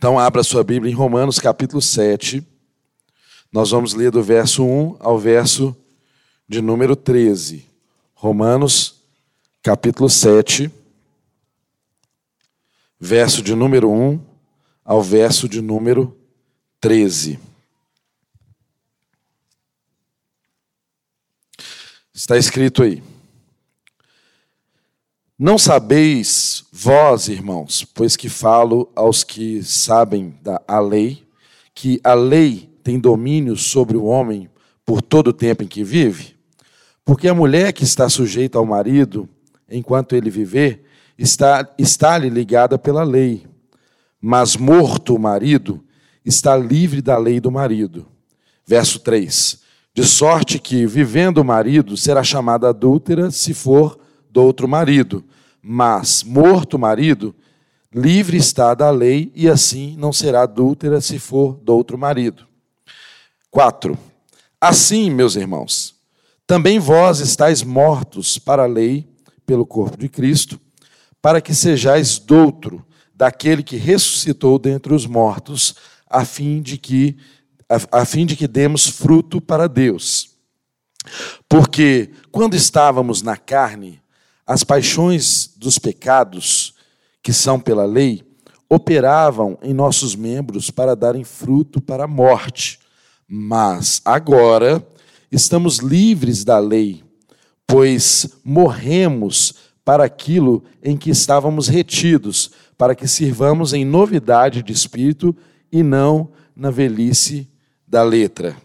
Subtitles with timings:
[0.00, 2.42] Então, abra sua Bíblia em Romanos capítulo 7.
[3.52, 5.76] Nós vamos ler do verso 1 ao verso
[6.48, 7.66] de número 13.
[8.14, 8.94] Romanos
[9.62, 10.72] capítulo 7,
[12.98, 14.18] verso de número 1
[14.82, 16.16] ao verso de número
[16.80, 17.38] 13.
[22.14, 23.09] Está escrito aí.
[25.42, 31.22] Não sabeis vós, irmãos, pois que falo aos que sabem da a lei,
[31.74, 34.50] que a lei tem domínio sobre o homem
[34.84, 36.34] por todo o tempo em que vive?
[37.06, 39.26] Porque a mulher que está sujeita ao marido,
[39.66, 40.84] enquanto ele viver,
[41.16, 43.46] está, está-lhe ligada pela lei.
[44.20, 45.82] Mas morto o marido,
[46.22, 48.06] está livre da lei do marido.
[48.66, 49.58] Verso 3:
[49.94, 53.99] De sorte que, vivendo o marido, será chamada adúltera se for
[54.30, 55.24] do outro marido,
[55.62, 57.34] mas morto o marido,
[57.92, 62.46] livre está da lei e assim não será adúltera se for do outro marido.
[63.50, 63.98] 4.
[64.60, 65.94] Assim, meus irmãos,
[66.46, 69.08] também vós estáis mortos para a lei
[69.44, 70.60] pelo corpo de Cristo,
[71.20, 75.74] para que sejais doutro daquele que ressuscitou dentre os mortos,
[76.08, 77.16] a fim de que
[77.68, 80.30] a, a fim de que demos fruto para Deus.
[81.48, 84.02] Porque quando estávamos na carne,
[84.50, 86.74] as paixões dos pecados,
[87.22, 88.24] que são pela lei,
[88.68, 92.80] operavam em nossos membros para darem fruto para a morte.
[93.28, 94.84] Mas agora
[95.30, 97.00] estamos livres da lei,
[97.64, 105.32] pois morremos para aquilo em que estávamos retidos, para que sirvamos em novidade de espírito
[105.70, 107.48] e não na velhice
[107.86, 108.56] da letra.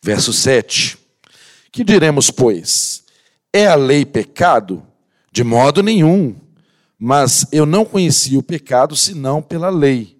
[0.00, 0.96] Verso 7.
[1.72, 3.09] Que diremos, pois?
[3.52, 4.82] É a lei pecado?
[5.32, 6.36] De modo nenhum.
[6.98, 10.18] Mas eu não conheci o pecado senão pela lei,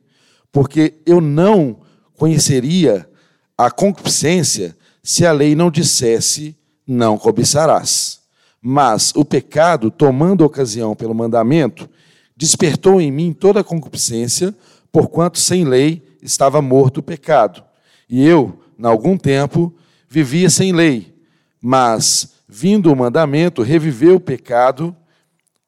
[0.51, 1.81] porque eu não
[2.15, 3.09] conheceria
[3.57, 8.21] a concupiscência se a lei não dissesse não cobiçarás.
[8.61, 11.89] Mas o pecado, tomando ocasião pelo mandamento,
[12.37, 14.55] despertou em mim toda a concupiscência,
[14.91, 17.63] porquanto sem lei estava morto o pecado.
[18.09, 19.73] E eu, em algum tempo,
[20.09, 21.15] vivia sem lei,
[21.61, 24.95] mas vindo o mandamento, reviveu o pecado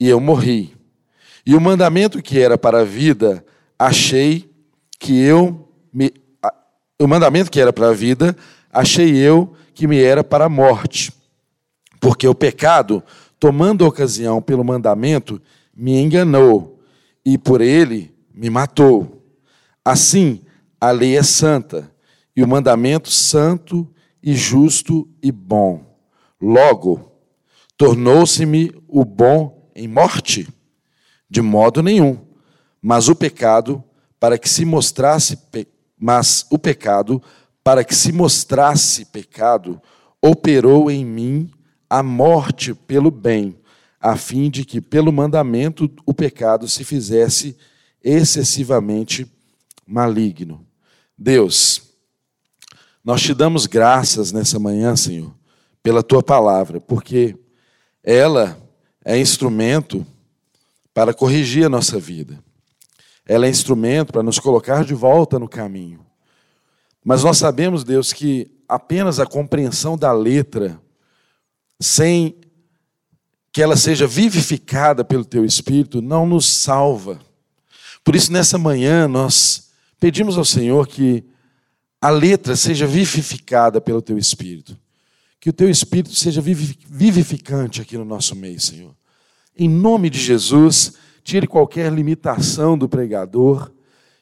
[0.00, 0.74] e eu morri.
[1.46, 3.44] E o mandamento que era para a vida,
[3.78, 4.50] achei
[4.98, 6.12] que eu me
[6.98, 8.36] o mandamento que era para a vida,
[8.72, 11.12] achei eu que me era para a morte.
[12.00, 13.02] Porque o pecado,
[13.40, 15.42] tomando ocasião pelo mandamento,
[15.74, 16.80] me enganou
[17.24, 19.20] e por ele me matou.
[19.84, 20.42] Assim,
[20.80, 21.90] a lei é santa
[22.36, 23.88] e o mandamento santo
[24.22, 25.91] e justo e bom.
[26.42, 27.12] Logo,
[27.76, 30.48] tornou-se-me o bom em morte?
[31.30, 32.18] De modo nenhum.
[32.82, 33.82] Mas o pecado,
[34.18, 35.38] para que se mostrasse,
[35.96, 37.22] mas o pecado,
[37.62, 39.80] para que se mostrasse pecado,
[40.20, 41.48] operou em mim
[41.88, 43.56] a morte pelo bem,
[44.00, 47.56] a fim de que pelo mandamento o pecado se fizesse
[48.02, 49.30] excessivamente
[49.86, 50.66] maligno.
[51.16, 51.82] Deus,
[53.04, 55.32] nós te damos graças nessa manhã, Senhor,
[55.82, 57.36] pela tua palavra, porque
[58.02, 58.56] ela
[59.04, 60.06] é instrumento
[60.94, 62.42] para corrigir a nossa vida.
[63.26, 66.04] Ela é instrumento para nos colocar de volta no caminho.
[67.04, 70.80] Mas nós sabemos, Deus, que apenas a compreensão da letra,
[71.80, 72.36] sem
[73.52, 77.20] que ela seja vivificada pelo teu Espírito, não nos salva.
[78.02, 81.24] Por isso, nessa manhã, nós pedimos ao Senhor que
[82.00, 84.76] a letra seja vivificada pelo teu Espírito.
[85.42, 88.94] Que o teu espírito seja vivificante aqui no nosso meio, Senhor.
[89.58, 90.92] Em nome de Jesus,
[91.24, 93.72] tire qualquer limitação do pregador,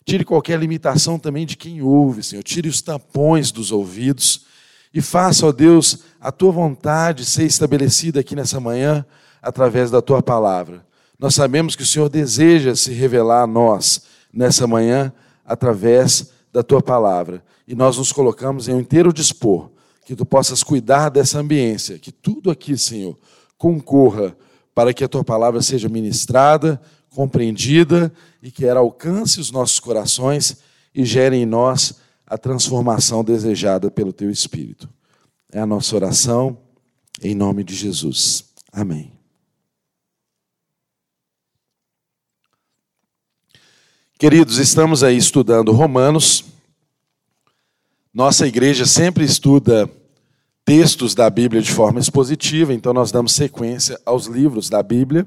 [0.03, 2.43] tire qualquer limitação também de quem ouve, Senhor.
[2.43, 4.47] Tire os tampões dos ouvidos
[4.95, 9.05] e faça, ó Deus, a tua vontade ser estabelecida aqui nessa manhã
[9.43, 10.87] através da tua palavra.
[11.19, 15.13] Nós sabemos que o Senhor deseja se revelar a nós nessa manhã
[15.45, 17.45] através da tua palavra.
[17.69, 19.71] E nós nos colocamos em um inteiro dispor
[20.11, 23.17] que tu possas cuidar dessa ambiência, que tudo aqui, Senhor,
[23.57, 24.37] concorra
[24.75, 28.13] para que a tua palavra seja ministrada, compreendida
[28.43, 30.57] e que ela alcance os nossos corações
[30.93, 34.89] e gere em nós a transformação desejada pelo teu Espírito.
[35.53, 36.59] É a nossa oração,
[37.23, 38.47] em nome de Jesus.
[38.73, 39.13] Amém.
[44.19, 46.47] Queridos, estamos aí estudando Romanos.
[48.13, 49.89] Nossa igreja sempre estuda
[50.71, 55.27] textos da Bíblia de forma expositiva, então nós damos sequência aos livros da Bíblia.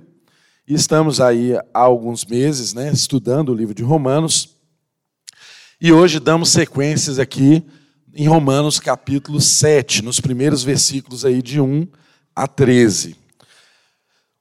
[0.65, 4.55] E estamos aí há alguns meses né, estudando o livro de Romanos.
[5.81, 7.61] E hoje damos sequências aqui
[8.13, 11.89] em Romanos capítulo 7, nos primeiros versículos aí de 1
[12.33, 13.17] a 13.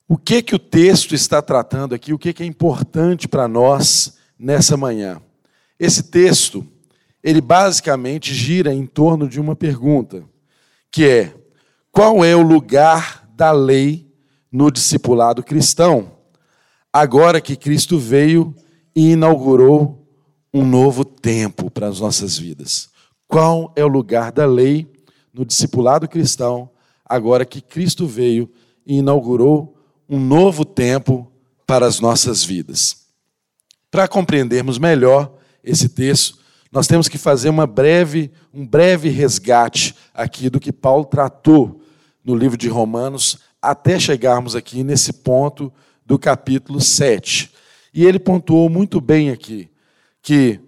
[0.07, 2.13] O que que o texto está tratando aqui?
[2.13, 5.21] O que que é importante para nós nessa manhã?
[5.81, 6.65] Esse texto,
[7.25, 10.31] ele basicamente gira em torno de uma pergunta,
[10.93, 11.35] que é:
[11.91, 14.07] qual é o lugar da lei
[14.53, 16.13] no discipulado cristão?
[16.93, 18.55] Agora que Cristo veio
[18.95, 20.07] e inaugurou
[20.53, 22.91] um novo tempo para as nossas vidas.
[23.27, 24.87] Qual é o lugar da lei
[25.33, 26.69] no discipulado cristão,
[27.03, 28.51] agora que Cristo veio
[28.87, 29.75] e inaugurou
[30.07, 31.33] um novo tempo
[31.67, 33.07] para as nossas vidas?
[33.91, 35.35] Para compreendermos melhor
[35.65, 36.39] esse texto,
[36.71, 41.83] nós temos que fazer uma breve, um breve resgate aqui do que Paulo tratou
[42.25, 45.73] no livro de Romanos, até chegarmos aqui nesse ponto
[46.05, 47.51] do capítulo 7.
[47.95, 49.69] E ele pontuou muito bem aqui
[50.23, 50.61] que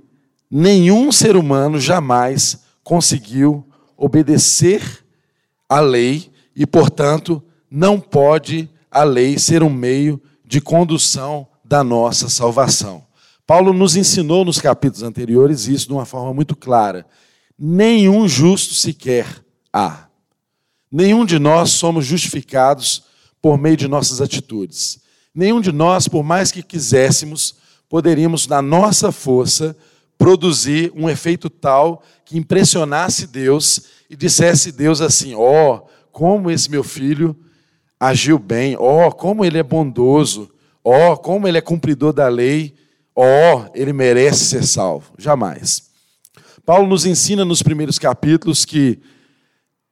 [0.51, 5.05] nenhum ser humano jamais conseguiu obedecer
[5.69, 12.29] à lei e, portanto, não pode a lei ser um meio de condução da nossa
[12.29, 13.03] salvação.
[13.47, 17.07] Paulo nos ensinou nos capítulos anteriores isso de uma forma muito clara.
[17.59, 19.27] Nenhum justo sequer
[19.73, 20.09] há.
[20.91, 23.05] Nenhum de nós somos justificados
[23.41, 25.01] por meio de nossas atitudes.
[25.35, 27.57] Nenhum de nós, por mais que quiséssemos,
[27.89, 29.77] poderíamos, na nossa força,
[30.17, 36.71] produzir um efeito tal que impressionasse Deus e dissesse Deus assim: ó, oh, como esse
[36.71, 37.37] meu filho
[37.99, 40.51] agiu bem, ó, oh, como ele é bondoso,
[40.83, 42.75] ó, oh, como ele é cumpridor da lei,
[43.15, 45.13] ó, ele merece ser salvo.
[45.19, 45.94] Jamais.
[46.65, 48.99] Paulo nos ensina nos primeiros capítulos que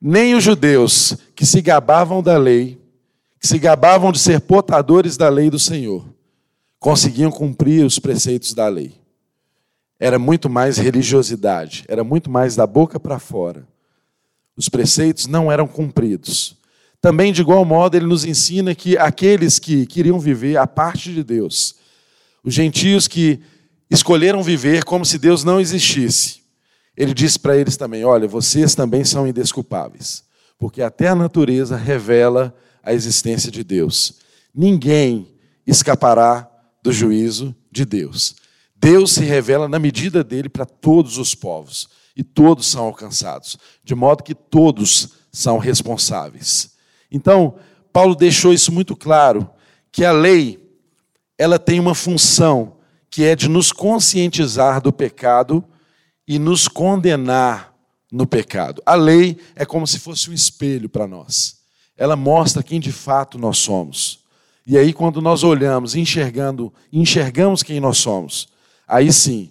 [0.00, 2.80] nem os judeus que se gabavam da lei,
[3.40, 6.04] que se gabavam de ser portadores da lei do Senhor,
[6.78, 9.02] conseguiam cumprir os preceitos da lei
[10.02, 13.64] era muito mais religiosidade, era muito mais da boca para fora.
[14.56, 16.56] Os preceitos não eram cumpridos.
[17.00, 21.22] Também, de igual modo, ele nos ensina que aqueles que queriam viver a parte de
[21.22, 21.76] Deus,
[22.42, 23.38] os gentios que
[23.88, 26.41] escolheram viver como se Deus não existisse,
[26.96, 30.24] ele disse para eles também: olha, vocês também são indesculpáveis,
[30.58, 34.14] porque até a natureza revela a existência de Deus.
[34.54, 35.28] Ninguém
[35.66, 36.48] escapará
[36.82, 38.36] do juízo de Deus.
[38.76, 43.94] Deus se revela na medida dele para todos os povos, e todos são alcançados, de
[43.94, 46.72] modo que todos são responsáveis.
[47.10, 47.54] Então,
[47.92, 49.48] Paulo deixou isso muito claro,
[49.90, 50.60] que a lei
[51.38, 52.76] ela tem uma função
[53.10, 55.64] que é de nos conscientizar do pecado
[56.26, 57.74] e nos condenar
[58.10, 58.82] no pecado.
[58.84, 61.58] A lei é como se fosse um espelho para nós.
[61.96, 64.20] Ela mostra quem de fato nós somos.
[64.66, 68.48] E aí quando nós olhamos, enxergando, enxergamos quem nós somos,
[68.86, 69.50] aí sim,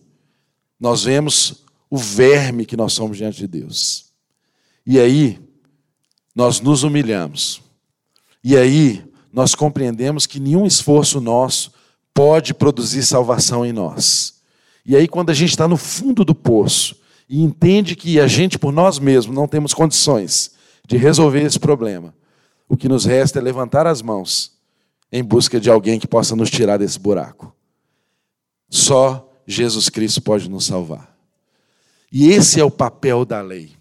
[0.79, 4.05] nós vemos o verme que nós somos diante de Deus.
[4.85, 5.39] E aí,
[6.33, 7.61] nós nos humilhamos.
[8.43, 11.71] E aí, nós compreendemos que nenhum esforço nosso
[12.13, 14.40] pode produzir salvação em nós.
[14.85, 16.95] E aí, quando a gente está no fundo do poço
[17.29, 20.51] e entende que a gente, por nós mesmos, não temos condições
[20.87, 22.13] de resolver esse problema,
[22.67, 24.51] o que nos resta é levantar as mãos
[25.11, 27.53] em busca de alguém que possa nos tirar desse buraco.
[28.69, 31.15] Só Jesus Cristo pode nos salvar.
[32.11, 33.71] E esse é o papel da lei.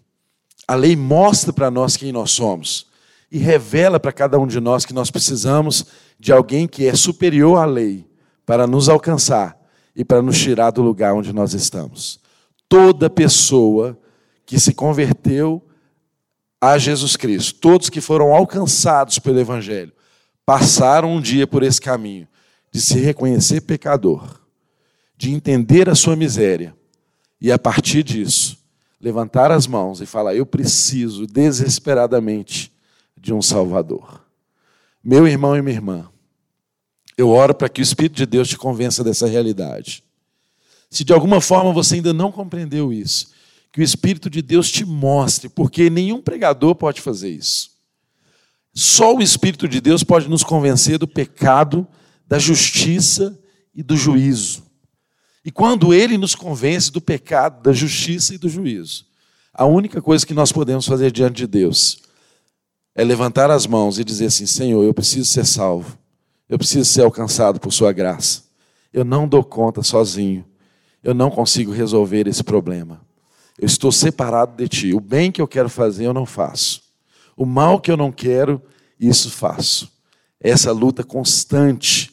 [0.66, 2.86] A lei mostra para nós quem nós somos
[3.30, 5.86] e revela para cada um de nós que nós precisamos
[6.18, 8.06] de alguém que é superior à lei
[8.44, 9.59] para nos alcançar
[10.00, 12.18] e para nos tirar do lugar onde nós estamos.
[12.68, 13.98] Toda pessoa
[14.46, 15.62] que se converteu
[16.60, 19.92] a Jesus Cristo, todos que foram alcançados pelo Evangelho,
[20.44, 22.26] passaram um dia por esse caminho
[22.72, 24.40] de se reconhecer pecador
[25.20, 26.74] de entender a sua miséria
[27.38, 28.56] e, a partir disso,
[28.98, 32.72] levantar as mãos e falar: Eu preciso desesperadamente
[33.14, 34.24] de um Salvador.
[35.04, 36.08] Meu irmão e minha irmã,
[37.20, 40.02] eu oro para que o Espírito de Deus te convença dessa realidade.
[40.88, 43.28] Se de alguma forma você ainda não compreendeu isso,
[43.70, 47.70] que o Espírito de Deus te mostre, porque nenhum pregador pode fazer isso.
[48.74, 51.86] Só o Espírito de Deus pode nos convencer do pecado,
[52.26, 53.38] da justiça
[53.74, 54.62] e do juízo.
[55.44, 59.04] E quando ele nos convence do pecado, da justiça e do juízo,
[59.52, 61.98] a única coisa que nós podemos fazer diante de Deus
[62.94, 65.98] é levantar as mãos e dizer assim: Senhor, eu preciso ser salvo,
[66.50, 68.42] eu preciso ser alcançado por Sua graça.
[68.92, 70.44] Eu não dou conta sozinho,
[71.02, 73.00] eu não consigo resolver esse problema.
[73.56, 74.92] Eu estou separado de Ti.
[74.92, 76.82] O bem que eu quero fazer, eu não faço.
[77.36, 78.60] O mal que eu não quero,
[78.98, 79.92] isso faço.
[80.40, 82.10] Essa luta constante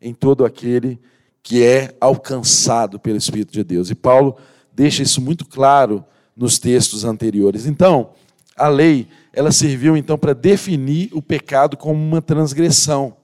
[0.00, 0.98] em todo aquele
[1.42, 3.90] que é alcançado pelo Espírito de Deus.
[3.90, 4.36] E Paulo
[4.72, 6.04] deixa isso muito claro
[6.36, 7.66] nos textos anteriores.
[7.66, 8.10] Então,
[8.56, 13.16] a lei, ela serviu então para definir o pecado como uma transgressão.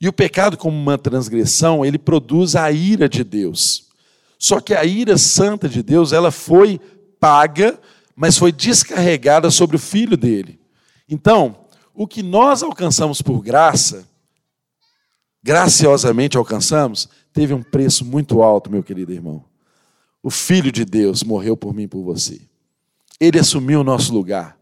[0.00, 3.86] E o pecado como uma transgressão, ele produz a ira de Deus.
[4.38, 6.80] Só que a ira santa de Deus, ela foi
[7.18, 7.78] paga,
[8.14, 10.60] mas foi descarregada sobre o filho dele.
[11.08, 11.56] Então,
[11.94, 14.06] o que nós alcançamos por graça,
[15.42, 19.44] graciosamente alcançamos, teve um preço muito alto, meu querido irmão.
[20.22, 22.40] O Filho de Deus morreu por mim e por você.
[23.20, 24.58] Ele assumiu o nosso lugar.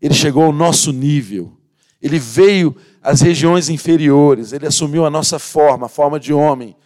[0.00, 1.56] Ele chegou ao nosso nível.
[2.04, 4.52] Ele veio às regiões inferiores.
[4.52, 6.76] Ele assumiu a nossa forma, a forma de homem.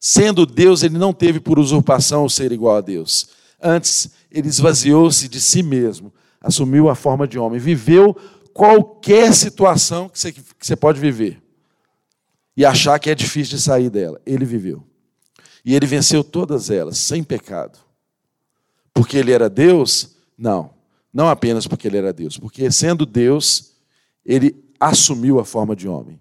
[0.00, 3.28] Sendo Deus, ele não teve por usurpação o ser igual a Deus.
[3.62, 6.10] Antes, ele esvaziou-se de si mesmo,
[6.40, 8.16] assumiu a forma de homem, viveu
[8.54, 11.40] qualquer situação que você, que você pode viver
[12.56, 14.18] e achar que é difícil de sair dela.
[14.24, 14.82] Ele viveu.
[15.62, 17.78] E ele venceu todas elas, sem pecado.
[18.94, 20.16] Porque ele era Deus?
[20.36, 20.70] Não.
[21.12, 23.72] Não apenas porque ele era Deus, porque sendo Deus,
[24.24, 26.20] ele assumiu a forma de homem.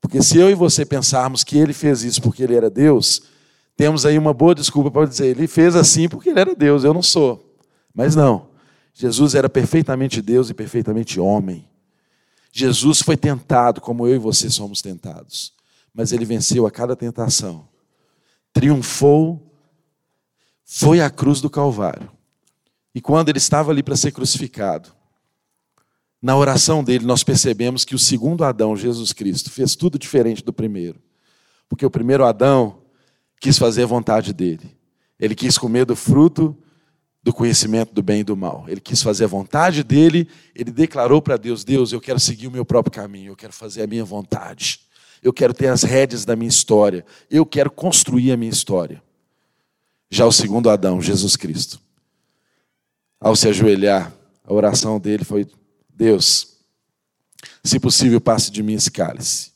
[0.00, 3.22] Porque se eu e você pensarmos que ele fez isso porque ele era Deus,
[3.76, 6.92] temos aí uma boa desculpa para dizer, ele fez assim porque ele era Deus, eu
[6.92, 7.56] não sou.
[7.94, 8.48] Mas não.
[8.92, 11.66] Jesus era perfeitamente Deus e perfeitamente homem.
[12.52, 15.54] Jesus foi tentado como eu e você somos tentados,
[15.94, 17.66] mas ele venceu a cada tentação.
[18.52, 19.50] Triunfou,
[20.62, 22.10] foi à cruz do Calvário.
[22.94, 24.90] E quando ele estava ali para ser crucificado,
[26.22, 30.52] na oração dele nós percebemos que o segundo Adão, Jesus Cristo, fez tudo diferente do
[30.52, 31.00] primeiro.
[31.68, 32.78] Porque o primeiro Adão
[33.40, 34.76] quis fazer a vontade dele.
[35.18, 36.56] Ele quis comer do fruto
[37.22, 38.64] do conhecimento do bem e do mal.
[38.68, 42.50] Ele quis fazer a vontade dele, ele declarou para Deus: Deus, eu quero seguir o
[42.50, 44.80] meu próprio caminho, eu quero fazer a minha vontade,
[45.22, 49.02] eu quero ter as rédeas da minha história, eu quero construir a minha história.
[50.10, 51.80] Já o segundo Adão, Jesus Cristo,
[53.20, 54.12] ao se ajoelhar,
[54.44, 55.46] a oração dele foi:
[55.94, 56.58] Deus,
[57.62, 59.52] se possível, passe de mim esse cálice.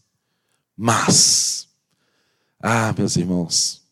[0.77, 1.69] Mas,
[2.61, 3.83] ah, meus irmãos,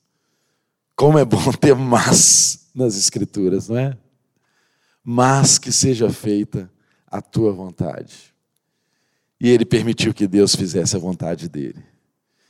[0.94, 3.96] como é bom ter mas nas Escrituras, não é?
[5.02, 6.70] Mas que seja feita
[7.06, 8.34] a tua vontade.
[9.40, 11.84] E ele permitiu que Deus fizesse a vontade dele.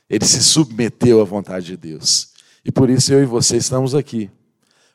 [0.09, 2.29] Ele se submeteu à vontade de Deus.
[2.63, 4.29] E por isso eu e você estamos aqui.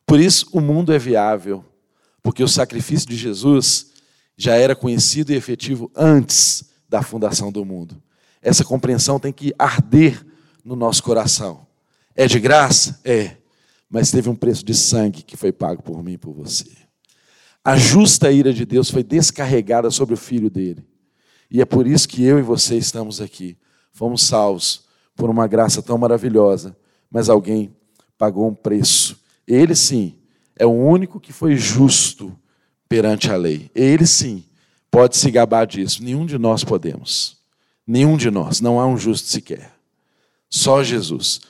[0.07, 1.65] Por isso o mundo é viável,
[2.23, 3.90] porque o sacrifício de Jesus
[4.41, 8.01] já era conhecido e efetivo antes da fundação do mundo.
[8.41, 10.25] Essa compreensão tem que arder
[10.65, 11.67] no nosso coração.
[12.15, 13.01] É de graça?
[13.05, 13.37] É
[13.91, 16.71] mas teve um preço de sangue que foi pago por mim e por você.
[17.65, 20.87] A justa ira de Deus foi descarregada sobre o filho dele.
[21.51, 23.59] E é por isso que eu e você estamos aqui.
[23.93, 24.85] Fomos salvos
[25.17, 26.77] por uma graça tão maravilhosa,
[27.11, 27.75] mas alguém
[28.17, 29.21] pagou um preço.
[29.45, 30.17] Ele sim
[30.57, 32.39] é o único que foi justo
[32.91, 33.71] perante a lei.
[33.73, 34.45] Ele sim
[34.91, 36.03] pode se gabar disso.
[36.03, 37.37] Nenhum de nós podemos.
[37.87, 38.61] Nenhum de nós.
[38.61, 39.73] Não há um justo sequer.
[40.51, 41.41] Só Jesus,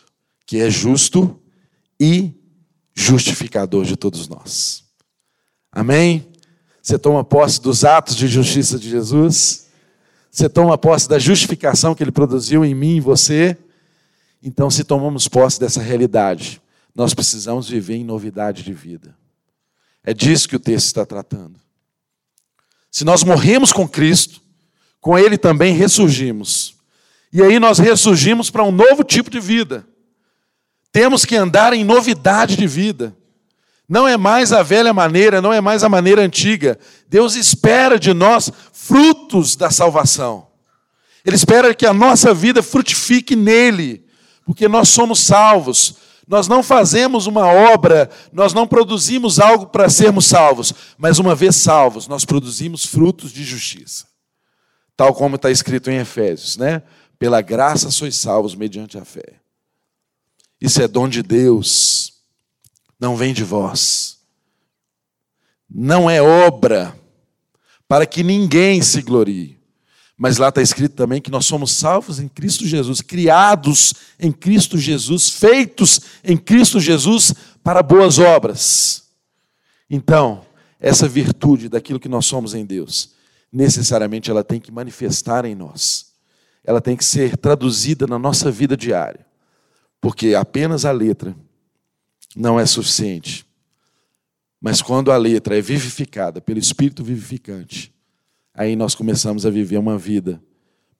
[0.45, 1.41] que é justo
[1.99, 2.35] e
[2.95, 4.85] justificador de todos nós.
[5.73, 6.29] Amém?
[6.83, 9.69] Você toma posse dos atos de justiça de Jesus?
[10.31, 13.57] Você toma posse da justificação que ele produziu em mim e você?
[14.43, 16.61] Então, se tomamos posse dessa realidade,
[16.95, 19.15] nós precisamos viver em novidade de vida.
[20.05, 21.61] É disso que o texto está tratando.
[22.91, 24.41] Se nós morremos com Cristo,
[25.01, 26.75] com Ele também ressurgimos.
[27.33, 29.87] E aí nós ressurgimos para um novo tipo de vida.
[30.93, 33.17] Temos que andar em novidade de vida.
[33.89, 36.79] Não é mais a velha maneira, não é mais a maneira antiga.
[37.09, 40.49] Deus espera de nós frutos da salvação.
[41.25, 44.05] Ele espera que a nossa vida frutifique nele,
[44.45, 45.97] porque nós somos salvos.
[46.31, 51.57] Nós não fazemos uma obra, nós não produzimos algo para sermos salvos, mas uma vez
[51.57, 54.07] salvos, nós produzimos frutos de justiça.
[54.97, 56.85] Tal como está escrito em Efésios, né?
[57.19, 59.41] Pela graça sois salvos mediante a fé.
[60.61, 62.13] Isso é dom de Deus,
[62.97, 64.21] não vem de vós.
[65.69, 66.97] Não é obra
[67.89, 69.60] para que ninguém se glorie.
[70.23, 74.77] Mas lá está escrito também que nós somos salvos em Cristo Jesus, criados em Cristo
[74.77, 77.33] Jesus, feitos em Cristo Jesus
[77.65, 79.05] para boas obras.
[79.89, 80.45] Então,
[80.79, 83.15] essa virtude daquilo que nós somos em Deus,
[83.51, 86.13] necessariamente ela tem que manifestar em nós.
[86.63, 89.25] Ela tem que ser traduzida na nossa vida diária.
[90.03, 91.35] Porque apenas a letra
[92.37, 93.47] não é suficiente.
[94.61, 97.91] Mas quando a letra é vivificada pelo Espírito vivificante,
[98.61, 100.39] aí nós começamos a viver uma vida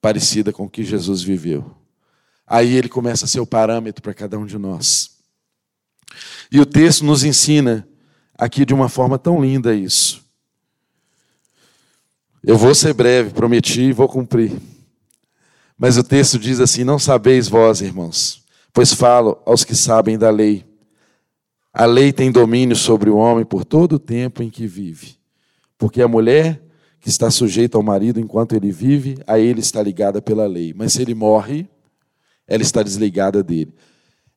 [0.01, 1.77] parecida com o que Jesus viveu.
[2.47, 5.19] Aí ele começa a ser o parâmetro para cada um de nós.
[6.51, 7.87] E o texto nos ensina
[8.39, 10.25] aqui de uma forma tão linda isso.
[12.43, 14.59] Eu vou ser breve, prometi e vou cumprir.
[15.77, 20.31] Mas o texto diz assim: Não sabeis vós, irmãos, pois falo aos que sabem da
[20.31, 20.65] lei.
[21.75, 25.19] A lei tem domínio sobre o homem por todo o tempo em que vive.
[25.77, 26.70] Porque a mulher
[27.01, 30.75] que está sujeita ao marido enquanto ele vive, a ele está ligada pela lei.
[30.77, 31.67] Mas se ele morre,
[32.47, 33.73] ela está desligada dele.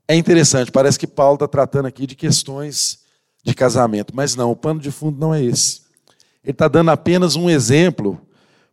[0.07, 2.99] É interessante, parece que Paulo está tratando aqui de questões
[3.43, 5.81] de casamento, mas não, o pano de fundo não é esse.
[6.43, 8.19] Ele está dando apenas um exemplo,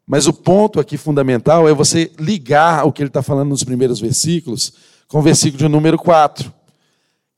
[0.06, 4.00] mas o ponto aqui fundamental é você ligar o que ele está falando nos primeiros
[4.00, 4.72] versículos
[5.08, 6.52] com o versículo de número 4.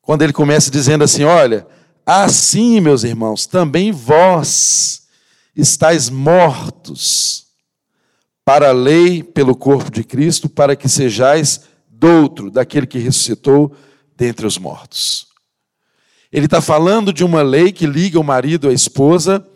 [0.03, 1.67] Quando ele começa dizendo assim: Olha,
[2.05, 5.02] assim, meus irmãos, também vós
[5.55, 7.47] estáis mortos
[8.45, 13.75] para a lei pelo corpo de Cristo, para que sejais doutro, daquele que ressuscitou
[14.17, 15.27] dentre os mortos.
[16.33, 19.47] Ele está falando de uma lei que liga o marido à esposa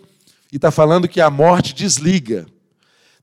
[0.53, 2.47] e está falando que a morte desliga.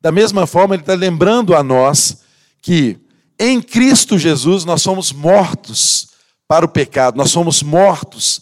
[0.01, 2.24] Da mesma forma, ele está lembrando a nós
[2.62, 3.00] que
[3.39, 6.10] em Cristo Jesus nós somos mortos
[6.48, 8.42] para o pecado, nós somos mortos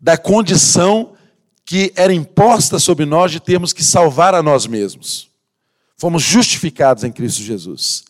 [0.00, 1.14] da condição
[1.64, 5.28] que era imposta sobre nós de termos que salvar a nós mesmos.
[5.96, 8.04] Fomos justificados em Cristo Jesus.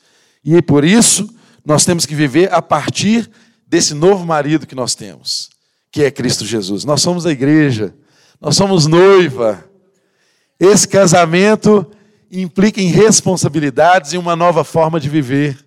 [0.44, 1.28] E por isso
[1.64, 3.30] nós temos que viver a partir
[3.66, 5.50] desse novo marido que nós temos,
[5.90, 6.84] que é Cristo Jesus.
[6.84, 7.94] Nós somos a igreja,
[8.40, 9.64] nós somos noiva.
[10.58, 11.86] Esse casamento
[12.30, 15.58] implica em responsabilidades e uma nova forma de viver.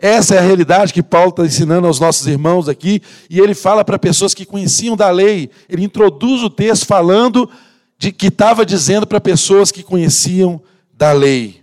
[0.00, 3.84] Essa é a realidade que Paulo está ensinando aos nossos irmãos aqui, e ele fala
[3.84, 5.50] para pessoas que conheciam da lei.
[5.68, 7.48] Ele introduz o texto falando
[7.98, 11.62] de que estava dizendo para pessoas que conheciam da lei.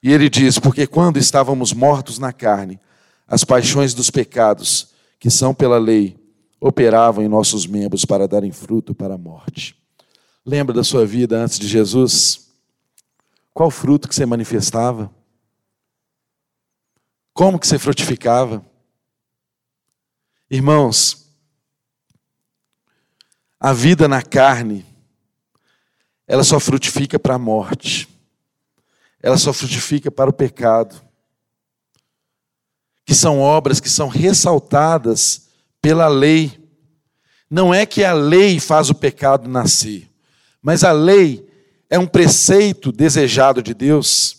[0.00, 2.78] E ele diz: Porque quando estávamos mortos na carne,
[3.26, 6.16] as paixões dos pecados, que são pela lei,
[6.60, 9.76] operavam em nossos membros para darem fruto para a morte.
[10.46, 12.48] Lembra da sua vida antes de Jesus?
[13.52, 15.10] Qual fruto que você manifestava?
[17.38, 18.66] Como que você frutificava?
[20.50, 21.30] Irmãos,
[23.60, 24.84] a vida na carne,
[26.26, 28.08] ela só frutifica para a morte.
[29.22, 31.00] Ela só frutifica para o pecado.
[33.04, 35.46] Que são obras que são ressaltadas
[35.80, 36.60] pela lei.
[37.48, 40.10] Não é que a lei faz o pecado nascer,
[40.60, 41.48] mas a lei
[41.88, 44.37] é um preceito desejado de Deus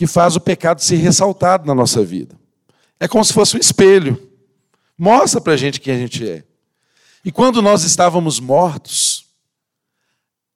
[0.00, 2.34] que faz o pecado ser ressaltado na nossa vida.
[2.98, 4.18] É como se fosse um espelho.
[4.96, 6.42] Mostra para a gente quem a gente é.
[7.22, 9.26] E quando nós estávamos mortos,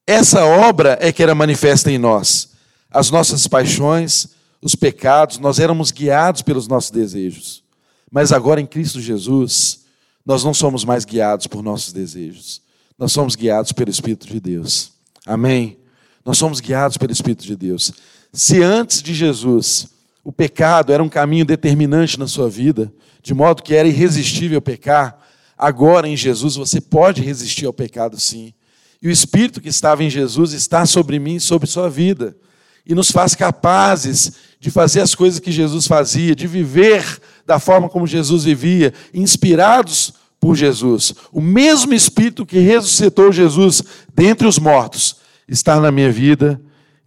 [0.07, 2.54] essa obra é que era manifesta em nós.
[2.90, 4.28] As nossas paixões,
[4.62, 7.62] os pecados, nós éramos guiados pelos nossos desejos.
[8.11, 9.85] Mas agora em Cristo Jesus,
[10.24, 12.62] nós não somos mais guiados por nossos desejos.
[12.98, 14.92] Nós somos guiados pelo Espírito de Deus.
[15.26, 15.76] Amém?
[16.24, 17.92] Nós somos guiados pelo Espírito de Deus.
[18.34, 19.88] Se antes de Jesus
[20.24, 22.92] o pecado era um caminho determinante na sua vida,
[23.22, 25.18] de modo que era irresistível pecar.
[25.56, 28.52] Agora em Jesus você pode resistir ao pecado sim.
[29.00, 32.36] E o Espírito que estava em Jesus está sobre mim e sobre sua vida.
[32.84, 37.88] E nos faz capazes de fazer as coisas que Jesus fazia, de viver da forma
[37.88, 41.14] como Jesus vivia, inspirados por Jesus.
[41.30, 45.16] O mesmo Espírito que ressuscitou Jesus dentre os mortos
[45.46, 46.60] está na minha vida,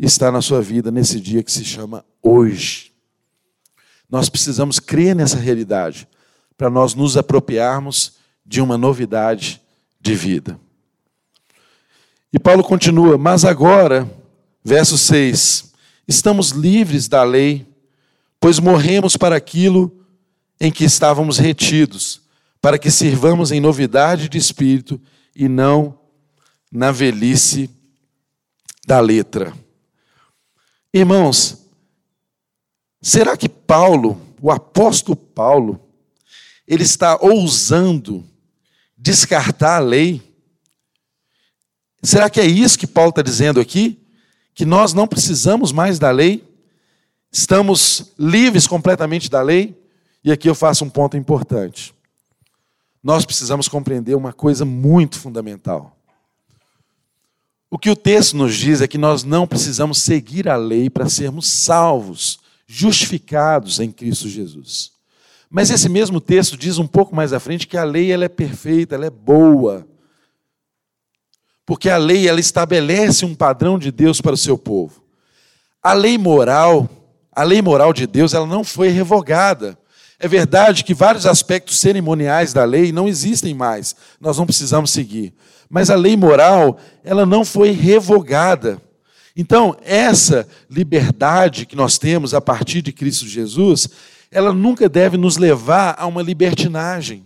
[0.05, 2.91] está na sua vida nesse dia que se chama hoje.
[4.09, 6.07] Nós precisamos crer nessa realidade
[6.57, 8.13] para nós nos apropriarmos
[8.45, 9.61] de uma novidade
[9.99, 10.59] de vida.
[12.31, 14.09] E Paulo continua: Mas agora,
[14.63, 15.73] verso 6,
[16.07, 17.65] estamos livres da lei,
[18.39, 20.05] pois morremos para aquilo
[20.59, 22.21] em que estávamos retidos,
[22.61, 24.99] para que sirvamos em novidade de espírito
[25.35, 25.97] e não
[26.71, 27.69] na velhice
[28.85, 29.53] da letra.
[30.93, 31.67] Irmãos,
[33.01, 35.79] Será que Paulo, o apóstolo Paulo,
[36.67, 38.25] ele está ousando
[38.97, 40.21] descartar a lei?
[42.01, 44.05] Será que é isso que Paulo está dizendo aqui?
[44.53, 46.43] Que nós não precisamos mais da lei?
[47.31, 49.79] Estamos livres completamente da lei?
[50.23, 51.93] E aqui eu faço um ponto importante.
[53.03, 55.96] Nós precisamos compreender uma coisa muito fundamental.
[57.69, 61.09] O que o texto nos diz é que nós não precisamos seguir a lei para
[61.09, 64.91] sermos salvos justificados em Cristo Jesus.
[65.49, 68.29] Mas esse mesmo texto diz um pouco mais à frente que a lei ela é
[68.29, 69.87] perfeita, ela é boa.
[71.65, 75.03] Porque a lei ela estabelece um padrão de Deus para o seu povo.
[75.83, 76.89] A lei moral,
[77.33, 79.77] a lei moral de Deus, ela não foi revogada.
[80.19, 85.33] É verdade que vários aspectos cerimoniais da lei não existem mais, nós não precisamos seguir.
[85.69, 88.81] Mas a lei moral, ela não foi revogada.
[89.35, 93.87] Então, essa liberdade que nós temos a partir de Cristo Jesus,
[94.31, 97.23] ela nunca deve nos levar a uma libertinagem.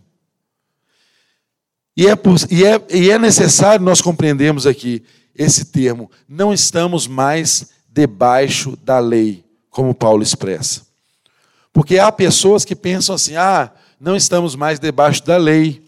[1.95, 2.13] E é,
[2.49, 5.03] e é, e é necessário nós compreendermos aqui
[5.35, 10.81] esse termo, não estamos mais debaixo da lei, como Paulo expressa.
[11.73, 15.81] Porque há pessoas que pensam assim: ah, não estamos mais debaixo da lei.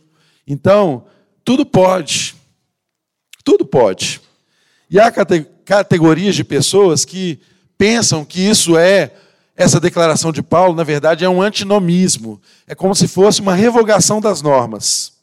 [0.47, 1.05] Então,
[1.43, 2.32] tudo pode.
[3.43, 4.21] Tudo pode.
[4.89, 5.11] E há
[5.65, 7.39] categorias de pessoas que
[7.77, 9.11] pensam que isso é,
[9.55, 12.41] essa declaração de Paulo, na verdade, é um antinomismo.
[12.67, 15.13] É como se fosse uma revogação das normas.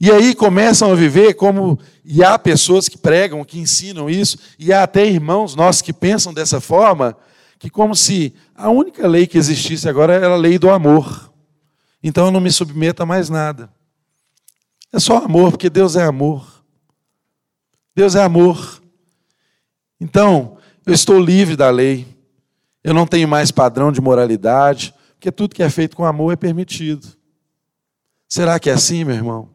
[0.00, 1.78] E aí começam a viver como.
[2.04, 6.32] E há pessoas que pregam, que ensinam isso, e há até irmãos nossos que pensam
[6.32, 7.14] dessa forma,
[7.58, 11.30] que como se a única lei que existisse agora era a lei do amor.
[12.02, 13.70] Então eu não me submeto a mais nada.
[14.92, 16.64] É só amor, porque Deus é amor.
[17.94, 18.82] Deus é amor.
[20.00, 22.06] Então, eu estou livre da lei.
[22.82, 26.36] Eu não tenho mais padrão de moralidade, porque tudo que é feito com amor é
[26.36, 27.06] permitido.
[28.28, 29.50] Será que é assim, meu irmão?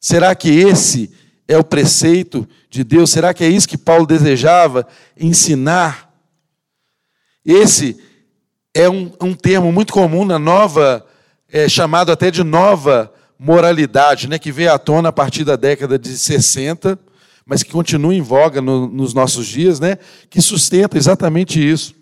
[0.00, 1.10] Será que esse
[1.46, 3.10] é o preceito de Deus?
[3.10, 4.86] Será que é isso que Paulo desejava
[5.18, 6.12] ensinar?
[7.44, 8.02] Esse
[8.74, 11.06] é um, um termo muito comum na nova,
[11.50, 15.98] é, chamado até de nova moralidade, né, que veio à tona a partir da década
[15.98, 16.98] de 60,
[17.46, 19.96] mas que continua em voga no, nos nossos dias, né,
[20.28, 21.94] que sustenta exatamente isso.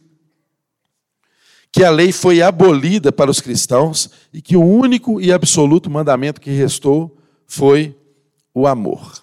[1.71, 6.41] Que a lei foi abolida para os cristãos e que o único e absoluto mandamento
[6.41, 7.95] que restou foi
[8.55, 9.23] o amor.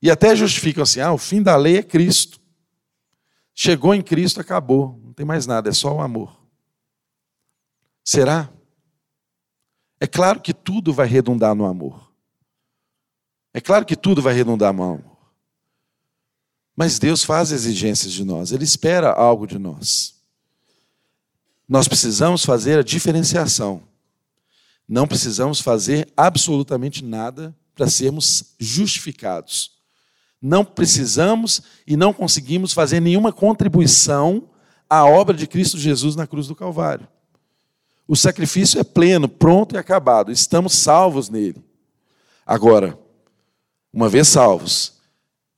[0.00, 2.40] E até justificam assim: ah, o fim da lei é Cristo.
[3.54, 4.98] Chegou em Cristo, acabou.
[5.04, 6.34] Não tem mais nada, é só o amor.
[8.02, 8.48] Será?
[10.00, 12.12] É claro que tudo vai redundar no amor.
[13.52, 15.16] É claro que tudo vai redundar no amor.
[16.76, 20.14] Mas Deus faz exigências de nós, Ele espera algo de nós.
[21.68, 23.82] Nós precisamos fazer a diferenciação
[24.88, 29.72] não precisamos fazer absolutamente nada para sermos justificados.
[30.40, 34.48] Não precisamos e não conseguimos fazer nenhuma contribuição
[34.88, 37.08] à obra de Cristo Jesus na cruz do Calvário.
[38.08, 40.30] O sacrifício é pleno, pronto e acabado.
[40.30, 41.62] Estamos salvos nele.
[42.46, 42.98] Agora,
[43.92, 44.94] uma vez salvos,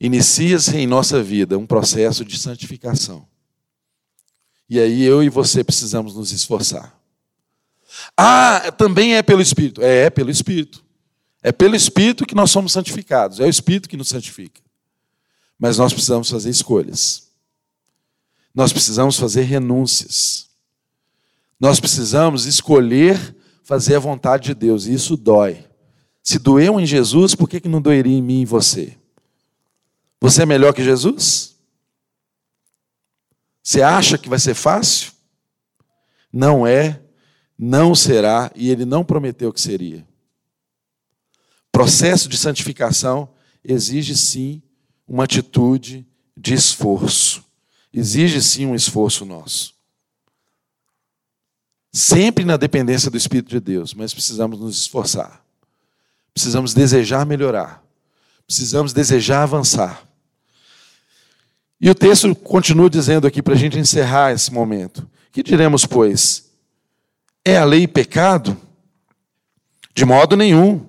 [0.00, 3.26] inicia-se em nossa vida um processo de santificação.
[4.68, 6.98] E aí eu e você precisamos nos esforçar.
[8.16, 9.82] Ah, também é pelo Espírito.
[9.82, 10.84] É, é pelo Espírito.
[11.42, 13.40] É pelo Espírito que nós somos santificados.
[13.40, 14.60] É o Espírito que nos santifica.
[15.58, 17.28] Mas nós precisamos fazer escolhas.
[18.54, 20.47] Nós precisamos fazer renúncias.
[21.58, 24.86] Nós precisamos escolher fazer a vontade de Deus.
[24.86, 25.66] E isso dói.
[26.22, 28.96] Se doeu em Jesus, por que, não doeria em mim e você?
[30.20, 31.56] Você é melhor que Jesus?
[33.62, 35.12] Você acha que vai ser fácil?
[36.32, 37.00] Não é
[37.58, 40.06] não será e ele não prometeu que seria.
[41.72, 43.28] Processo de santificação
[43.64, 44.62] exige sim
[45.06, 47.44] uma atitude de esforço.
[47.92, 49.74] Exige sim um esforço nosso.
[51.92, 55.42] Sempre na dependência do Espírito de Deus, mas precisamos nos esforçar.
[56.32, 57.82] Precisamos desejar melhorar.
[58.46, 60.02] Precisamos desejar avançar.
[61.80, 65.08] E o texto continua dizendo aqui para a gente encerrar esse momento.
[65.30, 66.50] Que diremos, pois?
[67.44, 68.56] É a lei pecado?
[69.94, 70.86] De modo nenhum.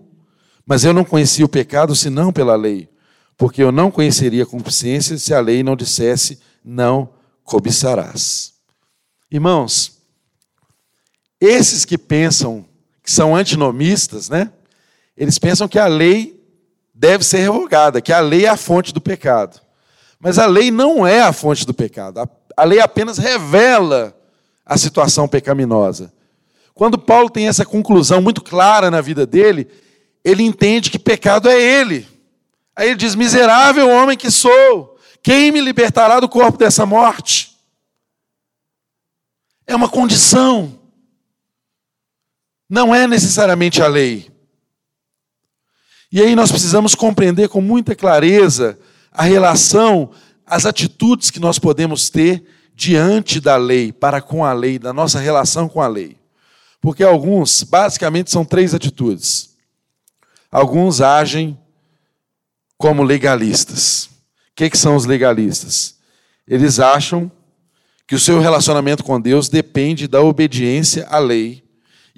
[0.65, 2.87] Mas eu não conhecia o pecado senão pela lei,
[3.35, 7.09] porque eu não conheceria a consciência se a lei não dissesse não
[7.43, 8.53] cobiçarás.
[9.31, 9.98] Irmãos,
[11.39, 12.65] esses que pensam
[13.03, 14.51] que são antinomistas, né?
[15.15, 16.39] Eles pensam que a lei
[16.93, 19.59] deve ser revogada, que a lei é a fonte do pecado.
[20.19, 22.29] Mas a lei não é a fonte do pecado.
[22.55, 24.15] A lei apenas revela
[24.65, 26.13] a situação pecaminosa.
[26.73, 29.67] Quando Paulo tem essa conclusão muito clara na vida dele,
[30.23, 32.07] ele entende que pecado é ele.
[32.75, 37.57] Aí ele diz: Miserável homem que sou, quem me libertará do corpo dessa morte?
[39.67, 40.78] É uma condição,
[42.69, 44.29] não é necessariamente a lei.
[46.11, 48.77] E aí nós precisamos compreender com muita clareza
[49.11, 50.11] a relação,
[50.45, 52.43] as atitudes que nós podemos ter
[52.75, 56.17] diante da lei, para com a lei, da nossa relação com a lei.
[56.79, 59.49] Porque alguns, basicamente, são três atitudes.
[60.51, 61.59] Alguns agem
[62.77, 64.05] como legalistas.
[64.05, 65.97] O que, que são os legalistas?
[66.47, 67.29] Eles acham
[68.07, 71.63] que o seu relacionamento com Deus depende da obediência à lei,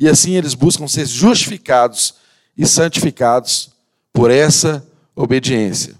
[0.01, 2.15] e assim eles buscam ser justificados
[2.57, 3.69] e santificados
[4.11, 4.83] por essa
[5.15, 5.93] obediência.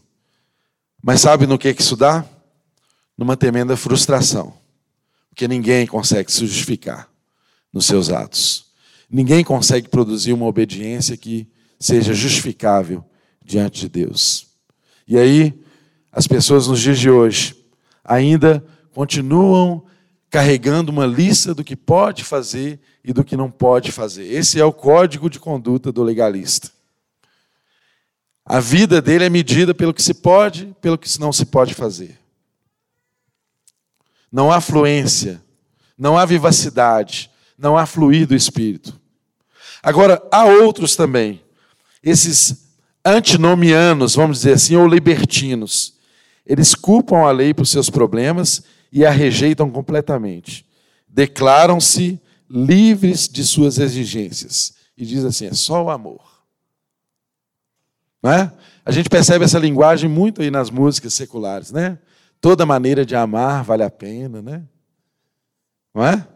[1.04, 2.26] Mas sabe no que, que isso dá?
[3.16, 4.56] Numa tremenda frustração.
[5.30, 7.08] Porque ninguém consegue se justificar
[7.72, 8.66] nos seus atos.
[9.08, 11.48] Ninguém consegue produzir uma obediência que
[11.80, 13.06] seja justificável
[13.46, 14.48] diante de Deus.
[15.08, 15.54] E aí,
[16.12, 17.56] as pessoas nos dias de hoje
[18.04, 19.86] ainda continuam
[20.32, 24.24] carregando uma lista do que pode fazer e do que não pode fazer.
[24.24, 26.72] Esse é o código de conduta do legalista.
[28.46, 32.18] A vida dele é medida pelo que se pode, pelo que não se pode fazer.
[34.32, 35.44] Não há fluência,
[35.98, 38.98] não há vivacidade, não há fluir do espírito.
[39.84, 41.44] Agora, há outros também,
[42.02, 42.70] esses
[43.04, 45.96] antinomianos, vamos dizer assim, ou libertinos.
[46.46, 50.68] Eles culpam a lei por seus problemas e a rejeitam completamente.
[51.08, 54.74] Declaram-se livres de suas exigências.
[54.98, 56.44] E diz assim: é só o amor.
[58.22, 58.52] Não é?
[58.86, 61.98] A gente percebe essa linguagem muito aí nas músicas seculares, né?
[62.40, 64.64] Toda maneira de amar vale a pena, né?
[65.94, 66.28] Não é?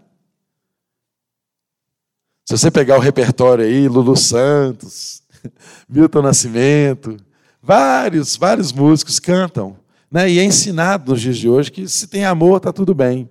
[2.46, 5.24] Se você pegar o repertório aí, Lulu Santos,
[5.90, 7.18] Milton Nascimento,
[7.62, 9.78] vários, vários músicos cantam,
[10.16, 10.32] né?
[10.32, 13.30] E é ensinado nos dias de hoje que se tem amor, está tudo bem.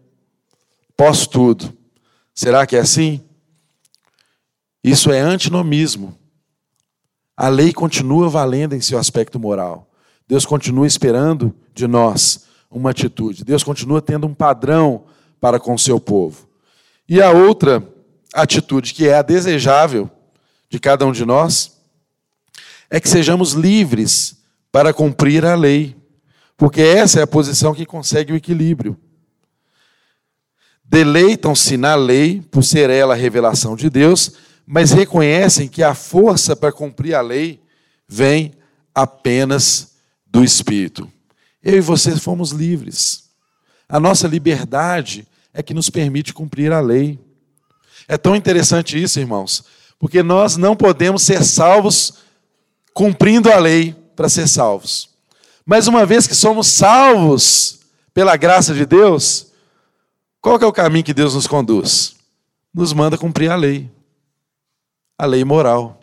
[0.94, 1.73] Posso tudo.
[2.35, 3.23] Será que é assim?
[4.83, 6.14] Isso é antinomismo.
[7.35, 9.90] A lei continua valendo em seu aspecto moral.
[10.29, 13.44] Deus continua esperando de nós uma atitude.
[13.44, 15.07] Deus continua tendo um padrão
[15.40, 16.47] para com o seu povo.
[17.09, 17.83] E a outra
[18.35, 20.11] atitude, que é a desejável
[20.68, 21.79] de cada um de nós,
[22.90, 24.37] é que sejamos livres
[24.70, 25.97] para cumprir a lei.
[26.57, 28.97] Porque essa é a posição que consegue o equilíbrio.
[30.85, 34.33] Deleitam-se na lei, por ser ela a revelação de Deus,
[34.67, 37.61] mas reconhecem que a força para cumprir a lei
[38.09, 38.53] vem
[38.95, 41.11] apenas do Espírito.
[41.62, 43.25] Eu e você fomos livres.
[43.88, 47.19] A nossa liberdade é que nos permite cumprir a lei.
[48.07, 49.64] É tão interessante isso, irmãos,
[49.99, 52.14] porque nós não podemos ser salvos
[52.93, 55.13] cumprindo a lei para ser salvos.
[55.66, 57.81] Mas uma vez que somos salvos
[58.12, 59.48] pela graça de Deus,
[60.40, 62.16] qual é o caminho que Deus nos conduz?
[62.72, 63.90] Nos manda cumprir a lei
[65.18, 66.00] a lei moral.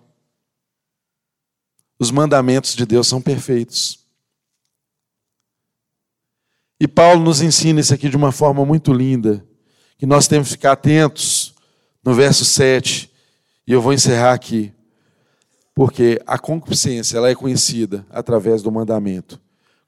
[1.99, 3.99] Os mandamentos de Deus são perfeitos.
[6.79, 9.45] E Paulo nos ensina isso aqui de uma forma muito linda,
[9.97, 11.53] que nós temos que ficar atentos
[12.03, 13.11] no verso 7,
[13.67, 14.73] e eu vou encerrar aqui,
[15.75, 19.39] porque a concupiscência ela é conhecida através do mandamento.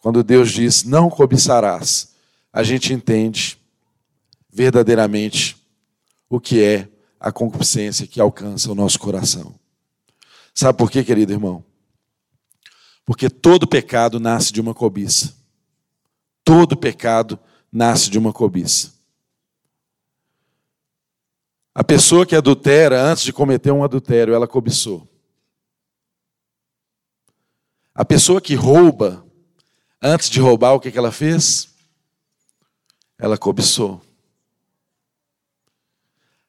[0.03, 2.13] Quando Deus diz não cobiçarás,
[2.51, 3.57] a gente entende
[4.51, 5.55] verdadeiramente
[6.29, 9.55] o que é a concupiscência que alcança o nosso coração.
[10.53, 11.63] Sabe por quê, querido irmão?
[13.05, 15.33] Porque todo pecado nasce de uma cobiça.
[16.43, 17.39] Todo pecado
[17.71, 18.91] nasce de uma cobiça.
[21.73, 25.07] A pessoa que adultera, antes de cometer um adultério, ela cobiçou.
[27.95, 29.25] A pessoa que rouba,
[30.03, 31.69] antes de roubar, o que ela fez?
[33.17, 34.01] Ela cobiçou.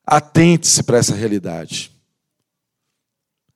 [0.04, 1.92] Atente-se para essa realidade.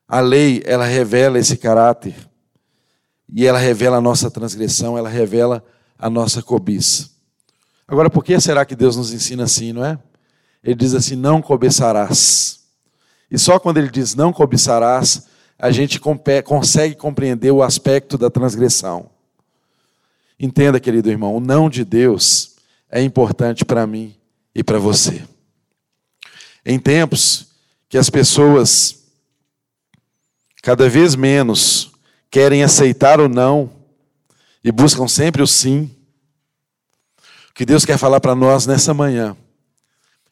[0.06, 2.14] A lei, ela revela esse caráter.
[3.30, 5.62] E ela revela a nossa transgressão, ela revela
[5.98, 7.11] a nossa cobiça.
[7.87, 9.98] Agora, por que será que Deus nos ensina assim, não é?
[10.62, 12.61] Ele diz assim: não cobiçarás.
[13.30, 15.26] E só quando ele diz não cobiçarás,
[15.58, 16.00] a gente
[16.44, 19.11] consegue compreender o aspecto da transgressão.
[20.38, 22.57] Entenda, querido irmão, o não de Deus
[22.88, 24.14] é importante para mim
[24.55, 25.24] e para você.
[26.64, 27.48] Em tempos
[27.88, 28.98] que as pessoas
[30.62, 31.90] cada vez menos
[32.31, 33.70] querem aceitar o não
[34.62, 35.90] e buscam sempre o sim,
[37.51, 39.37] o que Deus quer falar para nós nessa manhã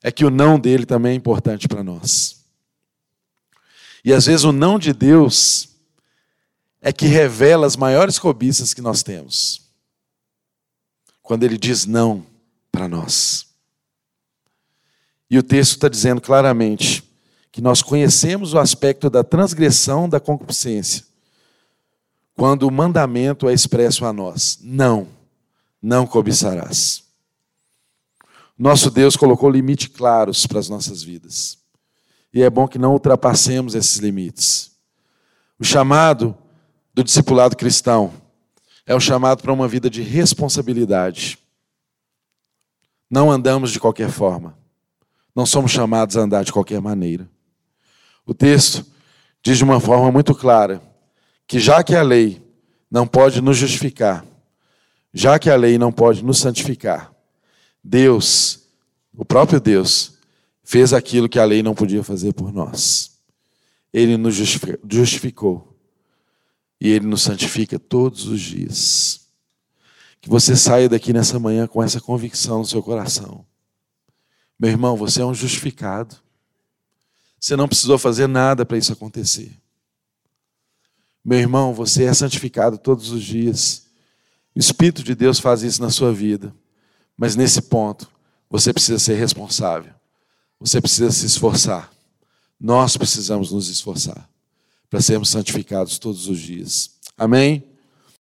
[0.03, 2.45] é que o não dele também é importante para nós.
[4.05, 5.69] E às vezes o não de Deus
[6.81, 9.66] é que revela as maiores cobiças que nós temos.
[11.27, 12.25] Quando ele diz não
[12.71, 13.49] para nós.
[15.29, 17.03] E o texto está dizendo claramente
[17.51, 21.05] que nós conhecemos o aspecto da transgressão da concupiscência,
[22.37, 25.09] quando o mandamento é expresso a nós: não,
[25.83, 27.03] não cobiçarás.
[28.57, 31.59] Nosso Deus colocou limites claros para as nossas vidas.
[32.33, 34.71] E é bom que não ultrapassemos esses limites.
[35.59, 36.39] O chamado
[36.95, 38.13] do discipulado cristão
[38.87, 41.39] é o chamado para uma vida de responsabilidade.
[43.11, 44.57] Não andamos de qualquer forma.
[45.35, 47.29] Não somos chamados a andar de qualquer maneira.
[48.25, 48.87] O texto
[49.43, 50.81] diz de uma forma muito clara
[51.47, 52.41] que, já que a lei
[52.91, 54.25] não pode nos justificar,
[55.13, 57.13] já que a lei não pode nos santificar,
[57.83, 58.69] Deus,
[59.17, 60.15] o próprio Deus,
[60.63, 63.19] fez aquilo que a lei não podia fazer por nós.
[63.93, 65.76] Ele nos justificou
[66.81, 69.29] e ele nos santifica todos os dias.
[70.21, 73.47] Que você saia daqui nessa manhã com essa convicção no seu coração.
[74.59, 76.17] Meu irmão, você é um justificado.
[77.39, 79.57] Você não precisou fazer nada para isso acontecer.
[81.25, 83.87] Meu irmão, você é santificado todos os dias.
[84.55, 86.55] O Espírito de Deus faz isso na sua vida.
[87.17, 88.11] Mas nesse ponto,
[88.49, 89.93] você precisa ser responsável.
[90.59, 91.91] Você precisa se esforçar.
[92.59, 94.29] Nós precisamos nos esforçar
[94.97, 96.93] para sermos santificados todos os dias.
[97.19, 97.63] Amém?